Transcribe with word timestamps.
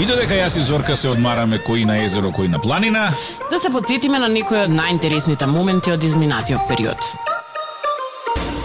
И 0.00 0.06
додека 0.08 0.34
јас 0.34 0.56
и 0.58 0.62
Зорка 0.64 0.96
се 0.96 1.08
одмараме 1.12 1.58
кои 1.66 1.84
на 1.84 1.98
езеро, 2.04 2.32
кои 2.32 2.48
на 2.48 2.58
планина, 2.60 3.10
Да 3.50 3.58
се 3.58 3.70
подсетиме 3.70 4.18
на 4.18 4.28
некои 4.28 4.56
од 4.64 4.70
најинтересните 4.72 5.46
моменти 5.46 5.92
од 5.92 6.02
изминатиот 6.02 6.64
период. 6.68 6.96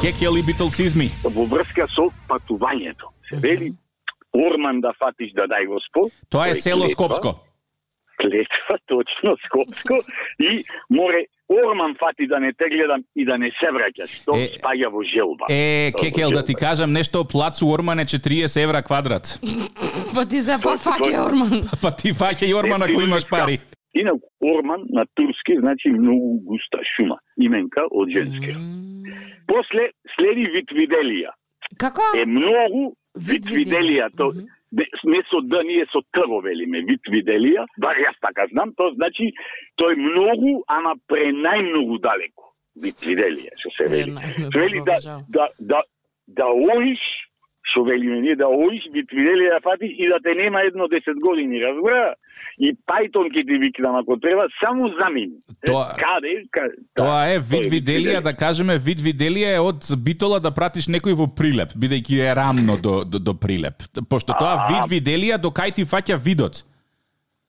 кекел 0.01 0.37
и 0.37 0.41
битолцизми. 0.41 1.09
во 1.23 1.45
врска 1.45 1.87
со 1.87 2.07
патувањето. 2.29 3.11
Се 3.29 3.35
вели 3.35 3.73
Орман 4.33 4.81
да 4.81 4.93
фатиш 4.99 5.33
да 5.33 5.47
дај 5.47 5.67
Господ. 5.67 6.11
Тоа 6.29 6.47
е 6.47 6.55
село. 6.55 6.87
Скопско. 6.89 7.35
Клетва, 8.21 8.75
точно, 8.87 9.35
Скопско. 9.45 9.95
И 10.39 10.63
море 10.89 11.25
Орман 11.49 11.95
фати 11.95 12.27
да 12.27 12.39
не 12.39 12.53
те 12.53 12.65
гледам 12.65 13.03
и 13.15 13.25
да 13.25 13.37
не 13.37 13.51
се 13.51 13.67
враќаш. 13.67 14.25
Тоа 14.25 14.35
Е, 14.35 14.49
спаѓа 14.49 14.87
во 14.87 15.01
желба. 15.05 15.45
Е, 15.49 15.91
Тоа 15.91 16.01
кекел, 16.01 16.31
да 16.31 16.43
ти 16.43 16.55
кажам 16.55 16.91
нешто, 16.91 17.25
плац 17.25 17.61
у 17.61 17.69
Орман 17.69 17.99
е 17.99 18.05
40 18.05 18.57
евра 18.57 18.81
квадрат. 18.83 19.39
Па 20.15 20.25
ти 20.25 20.35
Тоа- 20.37 20.59
пофаќа, 20.59 20.99
тоа- 20.99 21.25
Орман. 21.25 21.61
Па 21.81 21.91
ти 21.91 22.11
фаќа 22.13 22.43
и 22.43 22.53
Орман 22.53 22.81
ако 22.83 23.01
имаш 23.01 23.23
пари. 23.29 23.59
Инак 23.95 24.19
Орман 24.43 24.81
на 24.89 25.05
турски 25.15 25.55
значи 25.59 25.89
многу 25.89 26.39
густа 26.41 26.79
шума. 26.85 27.17
Именка 27.37 27.81
од 27.91 28.09
женски. 28.09 28.51
После 29.47 29.83
следи 30.13 30.45
Витвиделија. 30.51 31.31
Како? 31.77 32.01
Е 32.13 32.25
многу 32.25 32.93
Витвиделија. 33.17 34.09
Витвиделија. 34.09 34.47
Не- 34.71 35.23
со 35.29 35.41
Д, 35.41 35.63
ние 35.63 35.85
со 35.91 36.01
Т 36.11 36.27
го 36.27 36.41
велиме 36.41 36.81
Витвиделија. 36.83 37.65
Бар 37.79 37.95
јас 37.95 38.17
така 38.21 38.47
знам, 38.51 38.73
тоа 38.75 38.93
значи 38.95 39.31
тој 39.79 39.95
многу, 39.95 40.63
ама 40.67 40.95
пренајмногу 41.11 41.99
далеко. 42.01 42.51
Витвиделија, 42.77 43.55
што 43.57 43.69
се 43.77 43.87
вели. 43.87 44.11
Вели 44.53 44.81
да 44.85 44.99
жал. 44.99 45.21
да 45.29 45.47
да 45.59 45.81
да 46.27 46.45
оиш 46.45 46.99
што 47.71 47.83
велиме 47.83 48.35
да 48.35 48.47
оиш 48.47 48.83
Витвиделија 48.93 49.57
да 49.57 49.59
фатиш 49.63 49.91
и 49.97 50.07
да 50.09 50.19
те 50.23 50.33
нема 50.35 50.61
едно 50.61 50.87
10 50.87 51.19
години, 51.19 51.61
разбра? 51.61 52.13
И 52.57 52.71
Пајтон 52.89 53.27
ќе 53.29 53.43
ти 53.45 53.57
викнам 53.61 53.95
ако 53.95 54.17
треба, 54.17 54.47
само 54.63 54.87
замени. 54.99 55.37
Тоа- 55.67 55.93
Каде? 55.95 56.43
Каде? 56.51 56.73
Тоа 56.95 57.27
е 57.33 57.39
вид 57.39 57.67
виделија, 57.69 58.21
да 58.21 58.33
кажеме 58.33 58.77
вид 58.77 58.97
виделија 58.99 59.53
е 59.55 59.59
од 59.59 59.85
битола 60.03 60.39
да 60.39 60.49
пратиш 60.51 60.87
некој 60.87 61.13
во 61.13 61.27
прилеп, 61.27 61.75
бидејќи 61.77 62.17
е 62.17 62.33
рамно 62.35 62.77
до, 62.81 63.03
до, 63.05 63.19
до 63.19 63.33
прилеп. 63.33 63.85
Пошто 64.09 64.33
тоа 64.33 64.55
А. 64.57 64.67
вид 64.71 64.89
виделија 64.89 65.37
до 65.37 65.49
кај 65.53 65.75
ти 65.75 65.85
фаќа 65.85 66.17
видот. 66.17 66.63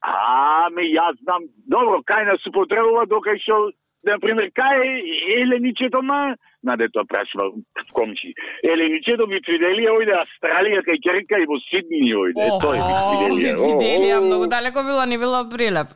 Аме, 0.01 0.83
јас 0.93 1.17
знам, 1.23 1.43
добро, 1.67 1.99
кај 2.05 2.25
нас 2.29 2.39
се 2.43 2.51
потребува, 2.51 3.05
дока 3.09 3.33
што, 3.41 3.71
например, 4.03 4.51
кај 4.55 4.83
е 4.85 5.41
Еленичето, 5.41 6.01
ма, 6.01 6.35
на 6.63 6.75
дето 6.77 7.05
прашува 7.07 7.51
комши. 7.93 8.33
Еленичето 8.63 9.27
ми 9.27 9.39
виделија, 9.47 9.91
ојде 9.95 10.15
Австралија, 10.19 10.83
кај 10.87 11.01
Керка 11.03 11.39
и 11.41 11.47
во 11.47 11.59
Сидни 11.69 12.13
ојде. 12.13 12.47
Тоа 12.61 12.75
е 12.75 12.81
виделија. 12.85 13.53
Виделија, 13.63 14.21
многу 14.25 14.47
далеко 14.47 14.83
било, 14.83 15.05
не 15.05 15.17
било 15.17 15.43
прилеп. 15.49 15.87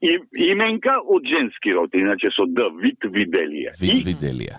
И, 0.00 0.12
именка 0.50 0.94
од 1.04 1.26
женски 1.28 1.74
род, 1.76 1.92
иначе 1.94 2.30
со 2.32 2.46
Д, 2.48 2.70
вид 2.80 3.00
виделија. 3.04 3.74
Вид 3.80 4.00
И 4.00 4.12
виделија. 4.12 4.56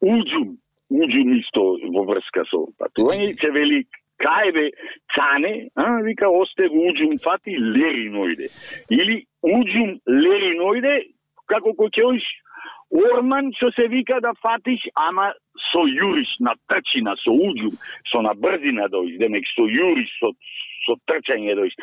уџум, 0.00 0.56
уџум 0.90 1.32
исто 1.40 1.64
во 1.92 2.04
врска 2.08 2.44
со 2.48 2.64
патување, 2.80 3.34
се 3.36 3.50
вели 3.50 3.82
кај 4.22 4.52
бе 4.54 4.70
цане, 5.14 5.68
а, 5.76 6.00
вика 6.02 6.28
осте 6.30 6.68
уџум 6.68 7.18
фати 7.22 7.56
лериноиде. 7.58 8.48
Или 8.90 9.24
уџум 9.42 9.98
лериноиде, 10.08 10.94
како 11.48 11.74
кој 11.78 11.90
ќе 11.96 12.06
оиш 12.12 12.28
Орман 12.88 13.50
што 13.52 13.68
се 13.76 13.84
вика 13.92 14.16
да 14.24 14.32
фатиш, 14.40 14.86
ама 14.96 15.32
со 15.68 15.82
јуриш 15.84 16.30
на 16.40 16.54
трчина, 16.72 17.12
со 17.20 17.34
уџум, 17.34 17.74
со 18.08 18.22
на 18.24 18.32
брзина 18.32 18.88
доиш, 18.88 19.18
демек 19.20 19.44
со 19.52 19.66
јуриш, 19.68 20.08
со 20.22 20.32
со 20.88 20.94
трчање 21.04 21.52
доиш. 21.58 21.74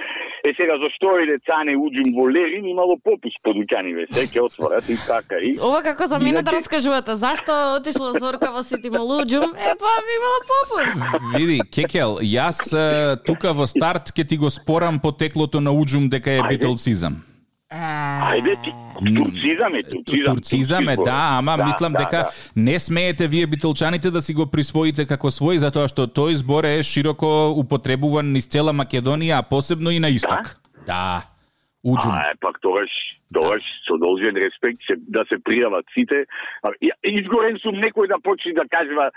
Е 0.49 0.53
сега 0.57 0.79
зашто 0.81 1.11
иде 1.21 1.37
цане 1.45 1.75
уџум 1.77 2.09
во 2.15 2.25
Лерин 2.25 2.65
имало 2.65 2.97
попуст 2.97 3.37
по 3.43 3.53
дуќаниве, 3.53 4.07
се 4.09 4.25
ќе 4.25 4.41
отворат 4.47 4.89
и 4.89 4.97
така 5.05 5.37
и 5.37 5.53
Ова 5.61 5.83
како 5.85 6.07
за 6.09 6.17
мене 6.19 6.41
да 6.41 6.55
раскажувате, 6.57 7.15
зашто 7.15 7.53
отишла 7.75 8.15
Зорка 8.17 8.49
во 8.55 8.63
Сити 8.63 8.89
Малуџум? 8.89 9.53
Е, 9.53 9.75
па 9.77 9.93
ми 10.07 10.17
имала 10.17 10.41
попуст. 10.49 11.37
Види, 11.37 11.59
Кекел, 11.69 12.17
јас 12.25 12.65
е, 12.73 13.21
тука 13.27 13.53
во 13.53 13.69
старт 13.69 14.09
ќе 14.09 14.25
ти 14.25 14.41
го 14.41 14.49
спорам 14.49 14.97
потеклото 14.97 15.61
на 15.61 15.69
уџум 15.69 16.09
дека 16.09 16.31
е 16.31 16.41
Ајде. 16.41 17.34
Ајде 17.71 18.53
ти, 18.63 18.71
турцизам 19.15 19.75
е, 19.75 19.81
турцизам. 19.83 20.35
Турцизам 20.35 20.89
е, 20.89 20.95
турски 20.95 21.09
да, 21.09 21.37
ама 21.39 21.53
збор. 21.53 21.65
мислам 21.65 21.93
да, 21.93 21.99
дека 21.99 22.17
да. 22.17 22.29
не 22.55 22.79
смеете 22.79 23.27
вие 23.27 23.47
битолчаните 23.47 24.11
да 24.11 24.21
си 24.21 24.33
го 24.33 24.45
присвоите 24.45 25.05
како 25.05 25.33
свој, 25.33 25.57
затоа 25.57 25.89
што 25.89 26.05
тој 26.05 26.37
збор 26.45 26.69
е 26.69 26.83
широко 26.85 27.49
употребуван 27.57 28.29
низ 28.37 28.45
цела 28.45 28.69
Македонија, 28.69 29.41
а 29.41 29.47
посебно 29.49 29.89
и 29.89 29.99
на 29.99 30.13
исток. 30.13 30.61
Да. 30.85 31.25
Уџум. 31.81 32.13
А, 32.13 32.29
е, 32.29 32.37
пак 32.39 32.61
тогаш, 32.61 32.91
тогаш 33.33 33.65
со 33.89 33.97
должен 33.97 34.37
респект 34.37 34.85
се, 34.85 35.01
да 35.09 35.25
се 35.25 35.41
пријават 35.41 35.89
сите. 35.93 36.25
Изгорен 37.01 37.57
сум 37.65 37.81
некој 37.81 38.13
да 38.13 38.21
почне 38.21 38.53
да 38.53 38.69
кажува 38.69 39.09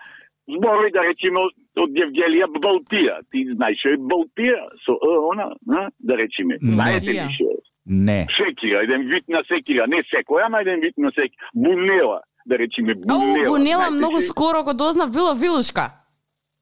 зборови 0.48 0.91
да 0.92 1.04
речеме 1.04 1.44
од, 1.44 1.92
Евгелија 1.92 2.48
Балтија. 2.56 3.20
Ти 3.28 3.44
знаеш 3.53 3.84
што 3.84 3.92
е 3.92 4.00
Балтија 4.00 4.60
со 4.88 4.97
е, 4.97 5.16
она, 5.32 5.53
а? 5.69 5.88
да 6.00 6.16
речеме. 6.16 6.56
Не. 6.62 6.76
Знаете 6.80 7.12
ли 7.12 7.20
Балтија. 7.20 7.32
што 7.36 7.44
е? 7.53 7.68
Не. 7.88 8.26
Секира, 8.37 8.82
еден 8.82 9.09
вид 9.09 9.25
на 9.28 9.43
секира, 9.49 9.87
не 9.88 10.03
секој, 10.12 10.44
ама 10.44 10.60
еден 10.60 10.81
вид 10.81 10.94
на 10.99 11.10
секира. 11.10 11.50
Бунела, 11.54 12.21
да 12.47 12.59
речеме 12.59 12.93
Ау, 12.93 13.19
бунела. 13.19 13.44
Бунела 13.44 13.82
знаете 13.82 13.97
многу 13.97 14.21
скоро 14.21 14.62
го 14.65 14.75
дознав, 14.75 15.10
било 15.10 15.34
Вилушка. 15.34 15.91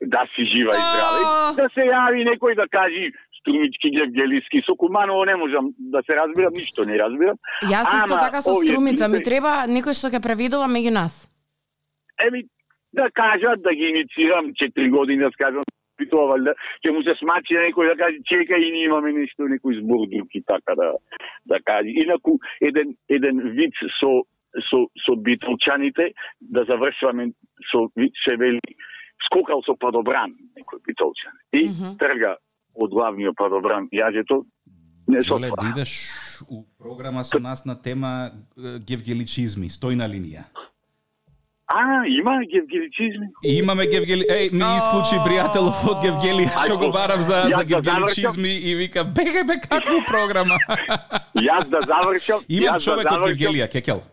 да 0.01 0.23
си 0.35 0.45
жива 0.45 0.73
и 0.77 0.83
здраве. 0.89 1.23
Да 1.57 1.69
се 1.75 1.83
јави 1.89 2.27
некој 2.29 2.55
да 2.57 2.67
кажи 2.69 3.13
Струмички, 3.41 3.91
Гевгелиски, 3.91 4.63
со 4.67 4.75
Куманово 4.77 5.25
не 5.25 5.37
можам 5.37 5.71
да 5.79 6.03
се 6.07 6.17
разбирам, 6.17 6.53
ништо 6.53 6.85
не 6.85 6.99
разбирам. 6.99 7.37
Јас 7.63 7.87
исто 7.97 8.15
Ама, 8.15 8.19
така 8.19 8.41
со 8.41 8.55
Струмица, 8.55 9.09
ми 9.09 9.23
треба 9.23 9.65
некој 9.67 9.95
што 9.95 10.11
ќе 10.11 10.23
преведува 10.23 10.67
меѓу 10.67 10.91
нас. 10.91 11.31
Еми, 12.27 12.45
да 12.93 13.11
кажат, 13.11 13.63
да 13.63 13.75
ги 13.75 13.93
иницирам 13.93 14.53
4 14.53 14.91
години, 14.91 15.23
да 15.23 15.31
скажам, 15.33 15.63
тоа 16.17 16.31
валјда, 16.33 16.57
ќе 16.85 16.95
му 16.97 17.05
се 17.05 17.17
смачи 17.21 17.59
на 17.59 17.67
некој 17.69 17.93
да 17.93 17.99
каже, 18.01 18.23
чека 18.31 18.57
и 18.57 18.73
ние 18.73 18.89
имаме 18.89 19.13
нешто, 19.13 19.51
некој 19.53 19.81
збор 19.83 20.09
друг 20.13 20.33
и 20.33 20.43
така 20.49 20.75
да, 20.81 20.95
да 21.53 21.61
каже. 21.61 21.93
Инаку, 22.05 22.39
еден, 22.61 22.97
еден 23.09 23.45
вид 23.59 23.77
со, 24.01 24.13
со, 24.71 24.87
со 25.05 25.17
битолчаните, 25.17 26.13
да 26.41 26.65
завршуваме 26.65 27.33
со 27.71 27.87
се 28.25 28.37
вели, 28.37 28.77
скокал 29.29 29.63
со 29.67 29.77
падобран, 29.77 30.35
некој 30.57 30.83
битолчан. 30.87 31.33
И 31.53 31.69
Мгм. 31.69 31.97
трга 32.01 32.37
од 32.75 32.91
главниот 32.91 33.37
падобран 33.37 33.89
јажето, 33.93 34.45
не 35.09 35.21
со 35.21 35.37
Желе 35.39 35.51
да 35.51 35.71
идеш 35.71 36.11
у 36.49 36.65
програма 36.79 37.25
со 37.25 37.39
нас 37.39 37.65
на 37.65 37.75
тема 37.75 38.33
гевгеличизми, 38.57 39.69
стојна 39.71 40.09
линија. 40.09 40.45
А, 41.69 42.07
има 42.07 42.41
гевгеличизми? 42.53 43.27
Имаме 43.43 43.87
гевгели... 43.87 44.25
Еј, 44.31 44.53
ми 44.55 44.67
исклучи 44.79 45.19
пријателов 45.27 45.81
од 45.91 46.05
Гевгелија, 46.05 46.53
што 46.63 46.77
го 46.79 46.93
барав 46.95 47.25
за, 47.27 47.41
за 47.51 47.59
да 47.59 47.65
гевгеличизми 47.67 48.53
и 48.71 48.75
вика, 48.79 49.03
бегај 49.03 49.43
бе, 49.49 49.57
каква 49.65 49.99
програма? 50.07 50.61
Јас 51.49 51.67
да 51.67 51.81
завршам, 51.83 52.47
Имам 52.47 52.79
јас 52.79 52.87
човек 52.87 53.03
да 53.03 53.17
од 53.17 53.19
завршам, 53.19 53.33
Гевгелија, 53.33 53.67
Кекел. 53.73 54.05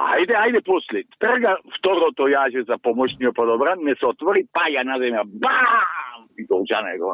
Ајде, 0.00 0.32
ајде 0.32 0.64
после. 0.64 1.04
Трга 1.20 1.58
второто 1.76 2.30
јаже 2.32 2.64
за 2.66 2.80
помошниот 2.80 3.36
подобран, 3.36 3.84
не 3.84 3.94
се 4.00 4.08
отвори, 4.08 4.46
паја 4.56 4.82
на 4.88 4.96
земја. 5.04 5.28
Бам! 5.44 6.24
И 6.40 6.48
должана 6.48 6.96
е 6.96 6.98
го. 6.98 7.12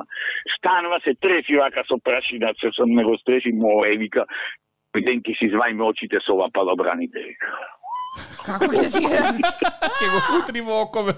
Станува 0.57 1.01
се 1.05 1.19
треси 1.19 1.59
вака 1.59 1.83
со 1.91 1.99
прашина, 1.99 2.55
се 2.63 2.71
сам 2.79 2.95
не 2.95 3.05
го 3.05 3.19
стреши, 3.19 3.51
мој 3.53 3.99
вика. 3.99 4.25
Иден 4.95 5.19
ќе 5.19 5.35
си 5.35 5.51
извајме 5.51 5.83
очите 5.83 6.23
со 6.23 6.39
ова 6.39 6.49
падобраните. 6.55 7.19
вика. 7.27 7.51
Како 8.45 8.65
ќе 8.73 8.87
си... 8.89 9.03
Ке 9.07 10.07
го 10.11 10.21
утри 10.39 10.61
во 10.61 10.83
окове. 10.83 11.15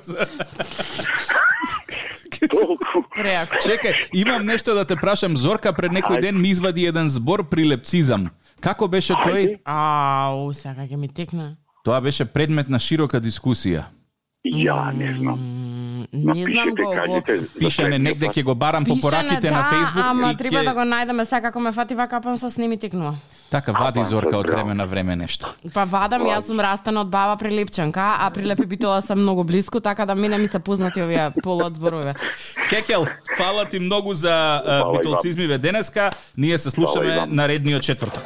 Толку. 2.51 3.05
Преако. 3.15 3.57
Чекај, 3.63 4.09
имам 4.13 4.47
нешто 4.47 4.75
да 4.75 4.85
те 4.85 4.97
прашам. 4.97 5.37
Зорка 5.37 5.73
пред 5.73 5.93
некој 5.93 6.21
ден 6.21 6.41
ми 6.41 6.51
извади 6.51 6.87
еден 6.87 7.09
збор 7.09 7.45
прилепцизам. 7.49 8.31
Како 8.61 8.89
беше 8.89 9.15
тој? 9.15 9.61
Ау, 9.65 10.53
сега 10.55 10.87
ќе 10.87 10.97
ми 10.97 11.09
текна. 11.09 11.57
Тоа 11.85 12.01
беше 12.01 12.25
предмет 12.25 12.69
на 12.69 12.79
широка 12.79 13.21
дискусија. 13.21 13.85
Ја 14.47 14.91
не 14.95 15.15
знам. 15.19 15.39
М, 15.39 15.83
Не 16.13 16.47
знам 16.47 16.75
го. 16.75 16.95
за 17.27 17.49
Пишане 17.59 17.99
негде 17.99 18.27
ќе 18.27 18.43
го 18.43 18.55
барам 18.55 18.85
по 18.85 18.97
пораките 18.97 19.49
да, 19.49 19.51
на 19.51 19.63
Facebook 19.71 20.11
ама 20.11 20.33
и 20.33 20.37
треба 20.37 20.57
ќе... 20.57 20.65
да 20.65 20.75
го 20.75 20.81
најдеме 20.81 21.25
сега 21.25 21.41
како 21.41 21.61
ме 21.61 21.73
фати 21.73 21.95
вака 21.95 22.21
пан 22.21 22.39
се 22.39 22.51
сними 22.51 22.79
текнува. 22.79 23.15
Така 23.53 23.73
вади 23.73 24.01
Апа, 24.01 24.09
Зорка 24.09 24.39
од 24.39 24.49
време 24.49 24.75
на 24.75 24.87
време 24.87 25.13
нешто. 25.17 25.51
Па 25.75 25.85
вадам, 25.85 26.23
јас 26.25 26.49
сум 26.49 26.61
растена 26.65 27.03
од 27.05 27.11
баба 27.13 27.37
Прилепчанка, 27.37 28.07
а 28.25 28.31
Прилеп 28.33 28.63
и 28.65 28.67
Битола 28.67 29.03
се 29.05 29.15
многу 29.15 29.45
близко, 29.45 29.81
така 29.81 30.07
да 30.07 30.15
мене 30.15 30.39
ми 30.39 30.49
се 30.49 30.59
познати 30.59 31.03
овие 31.03 31.31
полуот 31.43 31.75
зборове. 31.75 32.15
Кекел, 32.71 33.07
фала 33.37 33.69
ти 33.69 33.79
многу 33.79 34.15
за 34.15 34.63
битолцизмиве 34.93 35.59
денеска. 35.59 36.11
Ние 36.37 36.59
се 36.59 36.71
слушаме 36.71 37.27
наредниот 37.29 37.83
четврток. 37.83 38.25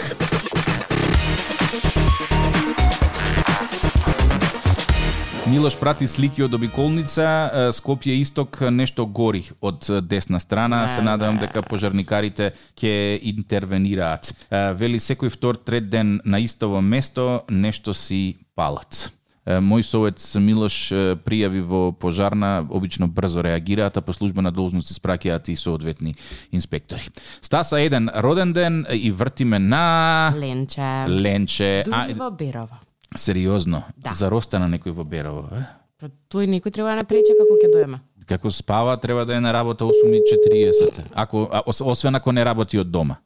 Милош 5.46 5.76
прати 5.78 6.08
слики 6.10 6.42
од 6.42 6.54
обиколница, 6.58 7.24
Скопје 7.70 8.16
исток 8.18 8.58
нешто 8.74 9.04
гори 9.06 9.44
од 9.62 9.86
десна 10.02 10.40
страна. 10.42 10.80
Се 10.90 11.04
надевам 11.06 11.38
дека 11.38 11.62
пожарникарите 11.62 12.50
ќе 12.74 13.20
интервенираат. 13.30 14.32
Вели 14.50 14.98
секој 14.98 15.30
втор 15.30 15.54
трет 15.62 15.86
ден 15.90 16.16
на 16.24 16.40
истово 16.42 16.80
место 16.82 17.44
нешто 17.48 17.94
си 17.94 18.38
палат. 18.58 19.12
Мој 19.46 19.86
совет 19.86 20.18
Милош 20.42 20.90
пријави 21.22 21.62
во 21.62 21.92
пожарна, 21.94 22.66
обично 22.66 23.06
брзо 23.06 23.44
реагираат, 23.46 23.96
а 23.96 24.02
по 24.02 24.12
службена 24.12 24.50
должност 24.50 24.90
испраќаат 24.90 25.46
и 25.48 25.54
соодветни 25.54 26.16
инспектори. 26.50 27.06
Стаса 27.40 27.78
еден 27.78 28.10
роден 28.16 28.52
ден 28.52 28.82
и 28.90 29.12
вртиме 29.12 29.62
на 29.62 30.34
Ленче. 30.34 31.06
Ленче. 31.06 31.84
Дури 31.86 32.18
во 32.18 32.32
Берова. 32.34 32.82
Сериозно, 33.14 33.84
Да. 33.96 34.12
на 34.58 34.68
некој 34.68 34.90
во 34.92 35.04
Берово, 35.04 35.48
е? 35.52 35.66
Па 36.00 36.10
тој 36.30 36.46
никој 36.46 36.72
треба 36.72 36.88
да 36.90 36.96
не 36.96 37.04
прече 37.04 37.32
како 37.38 37.54
ќе 37.56 37.72
доеме. 37.72 38.00
Како 38.26 38.50
спава, 38.50 38.96
треба 38.96 39.24
да 39.24 39.36
е 39.36 39.40
на 39.40 39.52
работа 39.52 39.84
8.40. 39.84 41.04
Ако, 41.14 41.48
освен 41.66 42.14
ако 42.14 42.32
не 42.32 42.44
работи 42.44 42.78
од 42.78 42.90
дома. 42.90 43.16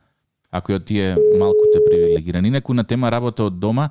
Ако 0.51 0.73
од 0.73 0.85
тие 0.85 1.17
малку 1.39 1.71
те 1.73 1.79
привилегирани. 1.85 2.49
Инаку 2.49 2.75
на 2.75 2.85
тема 2.85 3.11
работа 3.11 3.45
од 3.45 3.59
дома, 3.59 3.91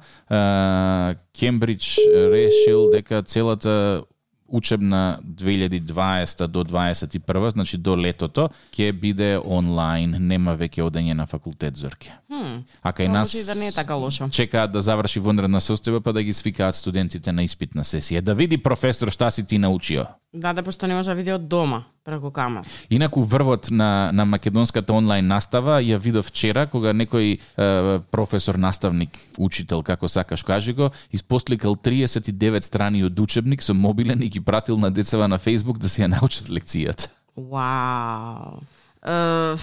Кембридж 1.34 1.98
решил 2.14 2.90
дека 2.92 3.24
целата 3.24 4.04
учебна 4.52 5.20
2020 5.24 6.48
до 6.48 6.64
21, 6.64 7.50
значи 7.50 7.78
до 7.78 7.98
летото, 7.98 8.50
ќе 8.74 8.92
биде 8.92 9.40
онлайн, 9.46 10.16
нема 10.20 10.56
веќе 10.58 10.84
одење 10.86 11.14
на 11.14 11.26
факултет 11.26 11.76
Зорке. 11.76 12.14
Хм. 12.28 12.64
А 12.82 12.92
кај 12.92 13.08
нас 13.08 13.34
да 13.46 13.56
не 13.56 13.68
е 13.68 13.72
така 13.72 13.94
лошо. 13.94 14.30
чекаат 14.30 14.72
да 14.72 14.82
заврши 14.82 15.20
вонредна 15.20 15.60
состојба 15.60 16.00
па 16.00 16.14
да 16.14 16.24
ги 16.24 16.34
свикаат 16.34 16.76
студентите 16.76 17.32
на 17.32 17.44
испитна 17.44 17.84
сесија. 17.84 18.22
Да 18.22 18.36
види 18.36 18.58
професор 18.58 19.12
шта 19.12 19.32
си 19.32 19.46
ти 19.46 19.58
научио. 19.58 20.06
Да, 20.34 20.54
да, 20.54 20.64
пошто 20.64 20.88
не 20.88 20.94
може 20.94 21.10
да 21.10 21.16
види 21.16 21.32
од 21.34 21.48
дома, 21.50 21.84
преку 22.06 22.30
камер. 22.32 22.62
Инаку 22.90 23.24
врвот 23.26 23.72
на, 23.72 24.12
на 24.14 24.26
македонската 24.26 24.94
онлайн 24.94 25.26
настава 25.26 25.80
ја 25.82 25.98
видов 25.98 26.30
вчера 26.30 26.68
кога 26.70 26.94
некој 26.94 27.40
е, 27.40 28.00
професор, 28.14 28.60
наставник, 28.62 29.10
учител, 29.42 29.82
како 29.82 30.06
сакаш 30.08 30.44
кажи 30.46 30.74
го, 30.74 30.92
испосликал 31.10 31.74
39 31.74 32.62
страни 32.62 33.02
од 33.04 33.20
учебник 33.20 33.66
со 33.66 33.74
мобилен 33.74 34.22
и 34.22 34.30
ги 34.30 34.40
пратил 34.40 34.78
на 34.78 34.92
децава 34.92 35.28
на 35.28 35.40
Facebook 35.40 35.82
да 35.82 35.90
си 35.90 36.06
ја 36.06 36.14
научат 36.14 36.54
лекцијата. 36.54 37.10
Вау. 37.34 38.62
Е, 39.02 39.58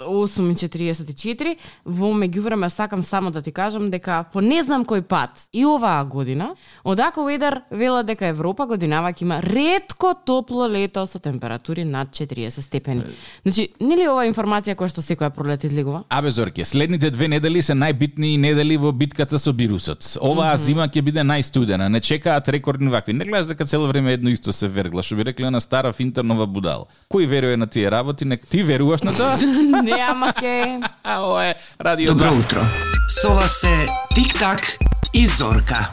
8.44. 0.00 1.56
Во 1.84 2.12
меѓувреме 2.14 2.68
сакам 2.68 3.02
само 3.02 3.30
да 3.30 3.42
ти 3.42 3.52
кажам 3.52 3.90
дека 3.90 4.24
по 4.32 4.40
не 4.40 4.62
знам 4.62 4.84
кој 4.84 5.02
пат 5.02 5.46
и 5.52 5.64
оваа 5.66 6.04
година, 6.04 6.54
од 6.84 7.00
Ако 7.00 7.20
Weather 7.20 7.60
вела 7.70 8.02
дека 8.02 8.26
Европа 8.26 8.66
годинава 8.66 9.12
ќе 9.12 9.22
има 9.22 9.40
ретко 9.42 10.14
топло 10.26 10.68
лето 10.68 11.06
со 11.06 11.18
температури 11.18 11.84
над 11.84 12.08
40 12.08 12.60
степени. 12.60 13.02
Значи, 13.42 13.68
нели 13.80 14.08
ова 14.08 14.26
информација 14.28 14.76
која 14.76 14.88
што 14.92 15.04
секоја 15.04 15.30
пролет 15.30 15.64
излегува? 15.64 16.04
Абе 16.08 16.30
Зорке, 16.30 16.64
следните 16.64 17.10
две 17.10 17.28
недели 17.28 17.62
се 17.62 17.74
најбитни 17.74 18.36
недели 18.36 18.76
во 18.76 18.92
битката 18.92 19.38
со 19.38 19.52
вирусот. 19.52 20.04
Оваа 20.20 20.56
зима 20.56 20.88
ќе 20.88 21.02
биде 21.02 21.24
најстудена, 21.24 21.88
не 21.88 22.00
чекаат 22.00 22.48
рекордни 22.48 22.90
вакви. 22.90 23.12
Не 23.12 23.24
гледаш 23.24 23.46
дека 23.46 23.66
цело 23.66 23.88
време 23.88 24.12
едно 24.12 24.30
исто 24.30 24.52
се 24.52 24.68
вергла, 24.68 25.02
што 25.02 25.16
би 25.16 25.24
рекле 25.24 25.50
на 25.50 25.60
стара 25.60 25.92
финтернова 25.92 26.46
будал. 26.46 26.88
Кој 27.10 27.26
верува 27.26 27.56
на 27.56 27.66
тие 27.66 27.90
работи, 27.90 28.24
нек 28.24 28.46
ти 28.46 28.62
веруваш 28.62 29.02
на 29.02 29.12
тоа? 29.16 29.38
не, 29.90 30.00
ама 30.02 30.32
ке... 30.32 30.80
А 31.04 31.20
ова 31.20 31.46
е 31.46 31.54
радио 31.80 32.06
Добро 32.06 32.32
утро. 32.32 32.60
Со 33.08 33.34
вас 33.34 33.60
се 33.60 33.86
Тик-так 34.14 34.78
и 35.12 35.26
Зорка. 35.26 35.88